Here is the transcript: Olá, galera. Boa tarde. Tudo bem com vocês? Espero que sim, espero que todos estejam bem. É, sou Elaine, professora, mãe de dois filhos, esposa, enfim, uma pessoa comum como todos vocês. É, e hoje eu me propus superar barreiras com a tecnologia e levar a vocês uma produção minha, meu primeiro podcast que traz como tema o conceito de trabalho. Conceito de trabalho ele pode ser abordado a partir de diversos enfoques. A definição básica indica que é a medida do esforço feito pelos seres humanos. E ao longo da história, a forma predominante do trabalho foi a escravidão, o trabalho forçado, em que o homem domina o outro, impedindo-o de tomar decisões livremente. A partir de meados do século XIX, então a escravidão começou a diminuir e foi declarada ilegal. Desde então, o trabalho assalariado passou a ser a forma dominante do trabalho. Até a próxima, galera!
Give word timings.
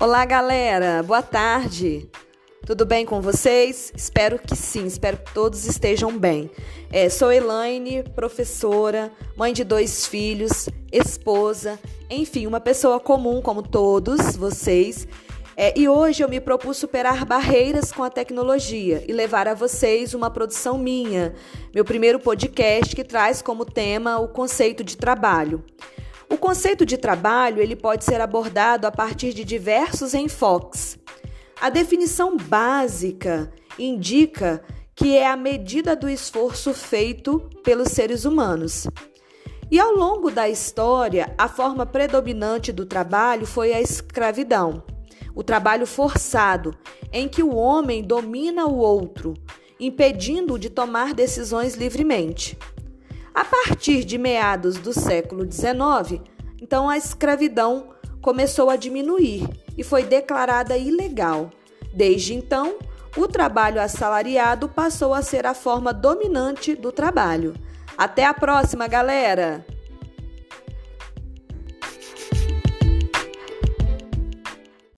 Olá, 0.00 0.24
galera. 0.24 1.02
Boa 1.02 1.20
tarde. 1.20 2.08
Tudo 2.64 2.86
bem 2.86 3.04
com 3.04 3.20
vocês? 3.20 3.92
Espero 3.94 4.38
que 4.38 4.56
sim, 4.56 4.86
espero 4.86 5.18
que 5.18 5.34
todos 5.34 5.66
estejam 5.66 6.18
bem. 6.18 6.50
É, 6.90 7.10
sou 7.10 7.30
Elaine, 7.30 8.02
professora, 8.14 9.12
mãe 9.36 9.52
de 9.52 9.62
dois 9.62 10.06
filhos, 10.06 10.70
esposa, 10.90 11.78
enfim, 12.08 12.46
uma 12.46 12.60
pessoa 12.60 12.98
comum 12.98 13.42
como 13.42 13.62
todos 13.62 14.36
vocês. 14.36 15.06
É, 15.54 15.78
e 15.78 15.86
hoje 15.86 16.24
eu 16.24 16.30
me 16.30 16.40
propus 16.40 16.78
superar 16.78 17.26
barreiras 17.26 17.92
com 17.92 18.02
a 18.02 18.08
tecnologia 18.08 19.04
e 19.06 19.12
levar 19.12 19.46
a 19.48 19.52
vocês 19.52 20.14
uma 20.14 20.30
produção 20.30 20.78
minha, 20.78 21.34
meu 21.74 21.84
primeiro 21.84 22.18
podcast 22.18 22.96
que 22.96 23.04
traz 23.04 23.42
como 23.42 23.66
tema 23.66 24.18
o 24.18 24.28
conceito 24.28 24.82
de 24.82 24.96
trabalho. 24.96 25.62
Conceito 26.40 26.86
de 26.86 26.96
trabalho 26.96 27.60
ele 27.60 27.76
pode 27.76 28.02
ser 28.02 28.18
abordado 28.18 28.86
a 28.86 28.90
partir 28.90 29.34
de 29.34 29.44
diversos 29.44 30.14
enfoques. 30.14 30.98
A 31.60 31.68
definição 31.68 32.34
básica 32.36 33.52
indica 33.78 34.62
que 34.96 35.16
é 35.16 35.28
a 35.28 35.36
medida 35.36 35.94
do 35.94 36.08
esforço 36.08 36.72
feito 36.72 37.38
pelos 37.62 37.88
seres 37.88 38.24
humanos. 38.24 38.86
E 39.70 39.78
ao 39.78 39.92
longo 39.92 40.30
da 40.30 40.48
história, 40.48 41.32
a 41.36 41.46
forma 41.46 41.84
predominante 41.84 42.72
do 42.72 42.86
trabalho 42.86 43.46
foi 43.46 43.74
a 43.74 43.80
escravidão, 43.80 44.82
o 45.34 45.44
trabalho 45.44 45.86
forçado, 45.86 46.74
em 47.12 47.28
que 47.28 47.42
o 47.42 47.54
homem 47.54 48.02
domina 48.02 48.66
o 48.66 48.78
outro, 48.78 49.34
impedindo-o 49.78 50.58
de 50.58 50.70
tomar 50.70 51.12
decisões 51.12 51.74
livremente. 51.74 52.58
A 53.34 53.44
partir 53.44 54.04
de 54.04 54.18
meados 54.18 54.76
do 54.76 54.92
século 54.92 55.50
XIX, 55.50 56.20
então 56.60 56.88
a 56.88 56.96
escravidão 56.96 57.90
começou 58.20 58.68
a 58.68 58.76
diminuir 58.76 59.48
e 59.76 59.82
foi 59.82 60.02
declarada 60.02 60.76
ilegal. 60.76 61.50
Desde 61.92 62.34
então, 62.34 62.76
o 63.16 63.26
trabalho 63.26 63.80
assalariado 63.80 64.68
passou 64.68 65.14
a 65.14 65.22
ser 65.22 65.46
a 65.46 65.54
forma 65.54 65.92
dominante 65.92 66.74
do 66.74 66.92
trabalho. 66.92 67.54
Até 67.96 68.24
a 68.24 68.34
próxima, 68.34 68.86
galera! 68.86 69.64